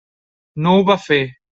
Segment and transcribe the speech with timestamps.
[0.67, 1.23] No ho va fer.